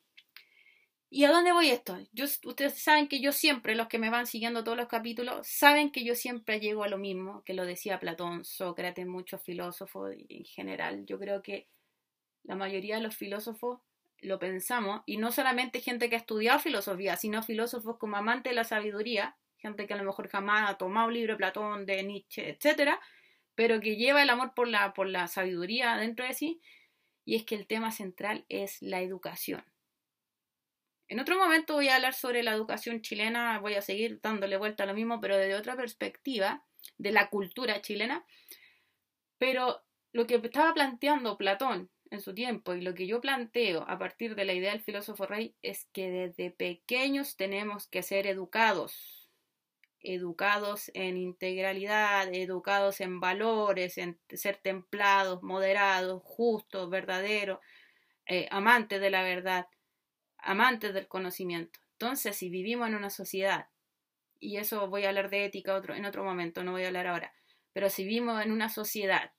¿Y 1.10 1.26
a 1.26 1.32
dónde 1.32 1.52
voy 1.52 1.70
esto? 1.70 1.96
Ustedes 2.44 2.82
saben 2.82 3.08
que 3.08 3.22
yo 3.22 3.32
siempre, 3.32 3.76
los 3.76 3.88
que 3.88 4.00
me 4.00 4.10
van 4.10 4.26
siguiendo 4.26 4.64
todos 4.64 4.78
los 4.78 4.88
capítulos, 4.88 5.46
saben 5.48 5.92
que 5.92 6.04
yo 6.04 6.16
siempre 6.16 6.60
llego 6.60 6.84
a 6.84 6.88
lo 6.88 6.98
mismo, 6.98 7.44
que 7.44 7.54
lo 7.54 7.66
decía 7.66 8.00
Platón, 8.00 8.44
Sócrates, 8.44 9.06
muchos 9.06 9.40
filósofos 9.44 10.16
en 10.28 10.44
general. 10.44 11.06
Yo 11.06 11.20
creo 11.20 11.44
que 11.44 11.68
la 12.42 12.56
mayoría 12.56 12.96
de 12.96 13.04
los 13.04 13.16
filósofos 13.16 13.82
lo 14.22 14.40
pensamos, 14.40 15.02
y 15.06 15.18
no 15.18 15.32
solamente 15.32 15.82
gente 15.82 16.10
que 16.10 16.16
ha 16.16 16.20
estudiado 16.20 16.58
filosofía, 16.58 17.16
sino 17.16 17.44
filósofos 17.44 17.98
como 18.00 18.18
amantes 18.18 18.50
de 18.50 18.56
la 18.56 18.64
sabiduría, 18.64 19.38
gente 19.64 19.88
que 19.88 19.94
a 19.94 19.98
lo 19.98 20.04
mejor 20.04 20.30
jamás 20.30 20.70
ha 20.70 20.78
tomado 20.78 21.08
un 21.08 21.14
libro 21.14 21.34
de 21.34 21.38
Platón, 21.38 21.86
de 21.86 22.04
Nietzsche, 22.04 22.50
etcétera, 22.50 23.00
pero 23.56 23.80
que 23.80 23.96
lleva 23.96 24.22
el 24.22 24.30
amor 24.30 24.54
por 24.54 24.68
la, 24.68 24.94
por 24.94 25.08
la 25.08 25.28
sabiduría 25.28 25.96
dentro 25.96 26.26
de 26.26 26.34
sí, 26.34 26.62
y 27.26 27.36
es 27.36 27.46
que 27.46 27.56
el 27.56 27.66
tema 27.66 27.92
central 27.92 28.46
es 28.50 28.82
la 28.82 29.02
educación. 29.02 29.64
En 31.08 31.20
otro 31.20 31.38
momento 31.38 31.76
voy 31.76 31.88
a 31.88 31.96
hablar 31.96 32.14
sobre 32.14 32.44
la 32.44 32.54
educación 32.54 33.02
chilena, 33.02 33.60
voy 33.60 33.76
a 33.76 33.82
seguir 33.82 34.20
dándole 34.22 34.58
vuelta 34.58 34.84
a 34.84 34.88
lo 34.88 34.94
mismo, 34.94 35.22
pero 35.22 35.38
desde 35.38 35.56
otra 35.56 35.76
perspectiva, 35.76 36.66
de 36.98 37.12
la 37.12 37.30
cultura 37.30 37.82
chilena. 37.82 38.26
Pero 39.38 39.84
lo 40.12 40.28
que 40.28 40.36
estaba 40.36 40.74
planteando 40.74 41.38
Platón 41.38 41.90
en 42.10 42.22
su 42.22 42.34
tiempo 42.34 42.74
y 42.74 42.82
lo 42.82 42.94
que 42.94 43.08
yo 43.08 43.22
planteo 43.22 43.86
a 43.88 43.98
partir 43.98 44.36
de 44.36 44.46
la 44.46 44.54
idea 44.54 44.72
del 44.72 44.84
filósofo 44.84 45.26
rey 45.26 45.56
es 45.62 45.86
que 45.94 46.10
desde 46.10 46.52
pequeños 46.52 47.36
tenemos 47.36 47.88
que 47.88 48.04
ser 48.04 48.28
educados, 48.28 49.23
educados 50.04 50.92
en 50.94 51.18
integralidad, 51.18 52.34
educados 52.34 53.02
en 53.02 53.20
valores, 53.20 53.98
en 53.98 54.20
ser 54.30 54.58
templados, 54.58 55.42
moderados, 55.42 56.22
justos, 56.24 56.90
verdaderos, 56.90 57.60
eh, 58.26 58.48
amantes 58.52 59.02
de 59.02 59.10
la 59.10 59.24
verdad, 59.24 59.68
amantes 60.38 60.94
del 60.94 61.08
conocimiento. 61.08 61.80
Entonces, 61.94 62.36
si 62.36 62.50
vivimos 62.50 62.88
en 62.88 62.96
una 62.96 63.10
sociedad, 63.10 63.68
y 64.40 64.58
eso 64.58 64.88
voy 64.88 65.06
a 65.06 65.10
hablar 65.10 65.30
de 65.30 65.46
ética 65.46 65.76
otro, 65.76 65.96
en 65.96 66.06
otro 66.06 66.24
momento, 66.24 66.64
no 66.64 66.74
voy 66.74 66.84
a 66.84 66.88
hablar 66.88 67.08
ahora, 67.08 67.34
pero 67.72 67.90
si 67.90 68.04
vivimos 68.04 68.44
en 68.44 68.52
una 68.52 68.70
sociedad 68.70 69.32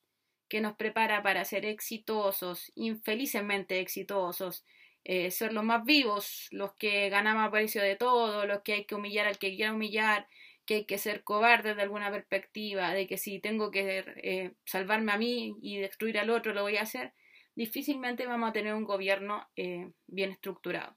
que 0.49 0.61
nos 0.61 0.77
prepara 0.77 1.23
para 1.23 1.45
ser 1.45 1.67
exitosos, 1.67 2.73
infelizmente 2.75 3.81
exitosos, 3.81 4.65
eh, 5.05 5.31
ser 5.31 5.53
los 5.53 5.65
más 5.65 5.85
vivos, 5.85 6.49
los 6.51 6.73
que 6.75 7.11
ganamos 7.11 7.47
a 7.47 7.51
precio 7.51 7.83
de 7.83 7.97
todo, 7.97 8.47
los 8.47 8.63
que 8.63 8.73
hay 8.73 8.85
que 8.87 8.95
humillar 8.95 9.27
al 9.27 9.39
que 9.39 9.55
quiera 9.55 9.73
humillar, 9.73 10.29
que 10.67 10.75
hay 10.75 10.85
que 10.85 10.99
ser 10.99 11.25
cobarde 11.25 11.75
de 11.75 11.83
alguna 11.83 12.11
perspectiva, 12.11 12.93
de 12.93 13.07
que 13.07 13.19
si 13.19 13.41
tengo 13.41 13.71
que 13.71 14.05
eh, 14.17 14.55
salvarme 14.65 15.13
a 15.13 15.19
mí 15.19 15.57
y 15.61 15.79
destruir 15.79 16.19
al 16.19 16.31
otro 16.31 16.55
lo 16.55 16.63
voy 16.63 16.77
a 16.77 16.83
hacer, 16.83 17.13
difícilmente 17.55 18.27
vamos 18.27 18.51
a 18.51 18.53
tener 18.53 18.75
un 18.75 18.85
gobierno 18.85 19.49
eh, 19.57 19.91
bien 20.07 20.31
estructurado. 20.31 20.97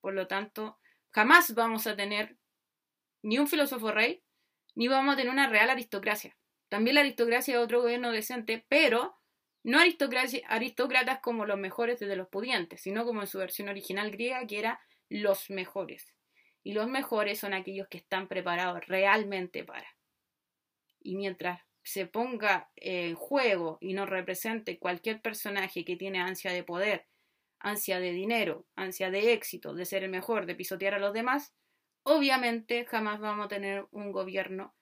Por 0.00 0.14
lo 0.14 0.26
tanto, 0.26 0.78
jamás 1.10 1.54
vamos 1.54 1.86
a 1.86 1.96
tener 1.96 2.36
ni 3.22 3.38
un 3.38 3.46
filósofo 3.46 3.90
rey, 3.90 4.22
ni 4.74 4.88
vamos 4.88 5.14
a 5.14 5.16
tener 5.16 5.32
una 5.32 5.48
real 5.48 5.70
aristocracia. 5.70 6.36
También 6.68 6.94
la 6.94 7.02
aristocracia 7.02 7.54
es 7.54 7.60
otro 7.60 7.82
gobierno 7.82 8.10
decente, 8.10 8.64
pero 8.68 9.16
no 9.62 9.78
aristócratas 9.78 11.20
como 11.20 11.46
los 11.46 11.58
mejores 11.58 12.00
desde 12.00 12.16
los 12.16 12.28
pudientes, 12.28 12.82
sino 12.82 13.04
como 13.04 13.22
en 13.22 13.26
su 13.26 13.38
versión 13.38 13.68
original 13.68 14.10
griega, 14.10 14.46
que 14.46 14.58
era 14.58 14.80
los 15.08 15.48
mejores. 15.50 16.13
Y 16.64 16.72
los 16.72 16.88
mejores 16.88 17.38
son 17.38 17.54
aquellos 17.54 17.86
que 17.86 17.98
están 17.98 18.26
preparados 18.26 18.84
realmente 18.88 19.62
para. 19.62 19.86
Y 20.98 21.14
mientras 21.14 21.60
se 21.84 22.06
ponga 22.06 22.70
en 22.76 23.14
juego 23.14 23.78
y 23.80 23.92
nos 23.92 24.08
represente 24.08 24.78
cualquier 24.78 25.20
personaje 25.20 25.84
que 25.84 25.96
tiene 25.96 26.20
ansia 26.20 26.50
de 26.52 26.64
poder, 26.64 27.06
ansia 27.60 28.00
de 28.00 28.12
dinero, 28.12 28.66
ansia 28.74 29.10
de 29.10 29.34
éxito, 29.34 29.74
de 29.74 29.84
ser 29.84 30.02
el 30.02 30.10
mejor, 30.10 30.46
de 30.46 30.54
pisotear 30.54 30.94
a 30.94 30.98
los 30.98 31.12
demás, 31.12 31.54
obviamente 32.02 32.86
jamás 32.86 33.20
vamos 33.20 33.46
a 33.46 33.48
tener 33.48 33.86
un 33.90 34.12
gobierno 34.12 34.74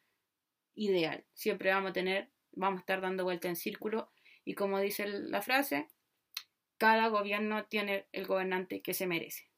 ideal. 0.74 1.24
Siempre 1.34 1.70
vamos 1.70 1.90
a 1.90 1.92
tener, 1.92 2.30
vamos 2.52 2.78
a 2.78 2.82
estar 2.82 3.00
dando 3.00 3.24
vuelta 3.24 3.48
en 3.48 3.56
círculo 3.56 4.12
y 4.44 4.54
como 4.54 4.78
dice 4.78 5.06
la 5.06 5.42
frase, 5.42 5.88
cada 6.78 7.08
gobierno 7.08 7.64
tiene 7.66 8.06
el 8.12 8.26
gobernante 8.26 8.80
que 8.80 8.94
se 8.94 9.06
merece. 9.06 9.51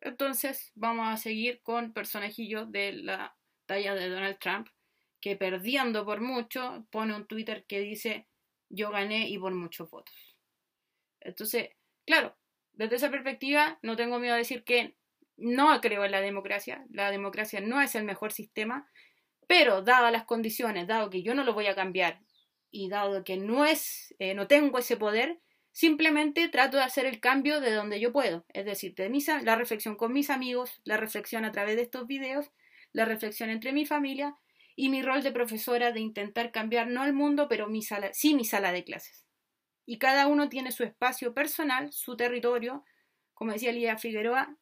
Entonces 0.00 0.72
vamos 0.74 1.08
a 1.08 1.16
seguir 1.16 1.60
con 1.62 1.92
personajillos 1.92 2.70
de 2.72 2.92
la 2.92 3.36
talla 3.66 3.94
de 3.94 4.08
Donald 4.08 4.38
Trump, 4.38 4.68
que 5.20 5.36
perdiendo 5.36 6.04
por 6.04 6.20
mucho 6.20 6.86
pone 6.90 7.14
un 7.14 7.26
Twitter 7.26 7.64
que 7.66 7.80
dice 7.80 8.26
yo 8.70 8.90
gané 8.90 9.28
y 9.28 9.38
por 9.38 9.52
muchos 9.54 9.90
votos. 9.90 10.14
Entonces, 11.20 11.70
claro, 12.06 12.36
desde 12.72 12.96
esa 12.96 13.10
perspectiva 13.10 13.78
no 13.82 13.96
tengo 13.96 14.18
miedo 14.18 14.34
a 14.34 14.38
decir 14.38 14.64
que 14.64 14.96
no 15.36 15.80
creo 15.80 16.04
en 16.04 16.12
la 16.12 16.20
democracia, 16.20 16.84
la 16.90 17.10
democracia 17.10 17.60
no 17.60 17.80
es 17.80 17.94
el 17.94 18.04
mejor 18.04 18.32
sistema, 18.32 18.88
pero 19.46 19.82
dadas 19.82 20.12
las 20.12 20.24
condiciones, 20.24 20.86
dado 20.86 21.10
que 21.10 21.22
yo 21.22 21.34
no 21.34 21.44
lo 21.44 21.54
voy 21.54 21.66
a 21.66 21.74
cambiar 21.74 22.20
y 22.70 22.88
dado 22.88 23.24
que 23.24 23.36
no 23.36 23.64
es, 23.64 24.14
eh, 24.18 24.34
no 24.34 24.46
tengo 24.46 24.78
ese 24.78 24.96
poder, 24.96 25.40
simplemente 25.72 26.48
trato 26.48 26.76
de 26.76 26.82
hacer 26.82 27.06
el 27.06 27.20
cambio 27.20 27.60
de 27.60 27.72
donde 27.72 28.00
yo 28.00 28.12
puedo. 28.12 28.44
Es 28.48 28.64
decir, 28.64 28.94
de 28.94 29.10
la 29.42 29.56
reflexión 29.56 29.96
con 29.96 30.12
mis 30.12 30.30
amigos, 30.30 30.80
la 30.84 30.96
reflexión 30.96 31.44
a 31.44 31.52
través 31.52 31.76
de 31.76 31.82
estos 31.82 32.06
videos, 32.06 32.50
la 32.92 33.04
reflexión 33.04 33.50
entre 33.50 33.72
mi 33.72 33.86
familia 33.86 34.36
y 34.76 34.88
mi 34.88 35.02
rol 35.02 35.22
de 35.22 35.32
profesora 35.32 35.92
de 35.92 36.00
intentar 36.00 36.52
cambiar 36.52 36.88
no 36.88 37.04
el 37.04 37.12
mundo, 37.12 37.48
pero 37.48 37.68
mi 37.68 37.82
sala, 37.82 38.12
sí 38.12 38.34
mi 38.34 38.44
sala 38.44 38.72
de 38.72 38.84
clases. 38.84 39.24
Y 39.86 39.98
cada 39.98 40.26
uno 40.26 40.48
tiene 40.48 40.72
su 40.72 40.84
espacio 40.84 41.34
personal, 41.34 41.92
su 41.92 42.16
territorio. 42.16 42.84
Como 43.34 43.52
decía 43.52 43.72
Lía 43.72 43.98
Figueroa, 43.98 44.56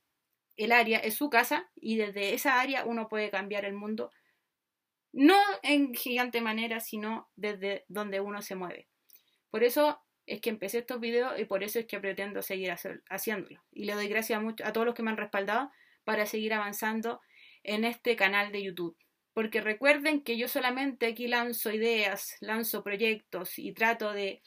el 0.57 0.73
área 0.73 0.99
es 0.99 1.15
su 1.15 1.31
casa 1.31 1.71
y 1.75 1.97
desde 1.97 2.35
esa 2.35 2.61
área 2.61 2.85
uno 2.85 3.09
puede 3.09 3.31
cambiar 3.31 3.65
el 3.65 3.75
mundo 3.75 4.11
no 5.13 5.39
en 5.63 5.95
gigante 5.95 6.41
manera, 6.41 6.81
sino 6.81 7.29
desde 7.37 7.85
donde 7.89 8.21
uno 8.21 8.43
se 8.43 8.55
mueve. 8.55 8.89
Por 9.51 9.65
eso 9.65 10.01
es 10.29 10.41
que 10.41 10.51
empecé 10.51 10.79
estos 10.79 11.01
videos 11.01 11.39
y 11.39 11.45
por 11.45 11.63
eso 11.63 11.79
es 11.79 11.87
que 11.87 12.01
pretendo 12.01 12.43
seguir 12.43 12.75
haciéndolo. 13.09 13.63
Y 13.73 13.85
le 13.85 13.95
doy 13.95 14.09
gracias 14.09 14.41
a, 14.41 14.69
a 14.69 14.73
todos 14.73 14.87
los 14.87 14.95
que 14.95 15.03
me 15.03 15.11
han 15.11 15.17
respaldado 15.17 15.71
para 16.05 16.27
seguir 16.27 16.55
avanzando 16.55 17.21
en 17.63 17.85
este 17.85 18.17
canal 18.17 18.53
de 18.53 18.63
YouTube. 18.63 18.97
Porque 19.33 19.61
recuerden 19.61 20.23
que 20.23 20.37
yo 20.37 20.49
solamente 20.49 21.07
aquí 21.07 21.29
lanzo 21.29 21.73
ideas, 21.73 22.37
lanzo 22.41 22.83
proyectos 22.83 23.59
y 23.59 23.73
trato 23.73 24.13
de 24.13 24.43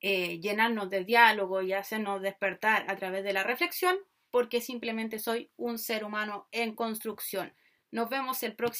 eh, 0.00 0.40
llenarnos 0.40 0.88
de 0.88 1.04
diálogo 1.04 1.62
y 1.62 1.72
hacernos 1.72 2.22
despertar 2.22 2.84
a 2.88 2.96
través 2.96 3.22
de 3.22 3.32
la 3.32 3.42
reflexión, 3.42 3.96
porque 4.30 4.60
simplemente 4.60 5.18
soy 5.18 5.50
un 5.56 5.78
ser 5.78 6.04
humano 6.04 6.48
en 6.52 6.74
construcción. 6.74 7.52
Nos 7.90 8.08
vemos 8.08 8.42
el 8.42 8.54
próximo. 8.54 8.78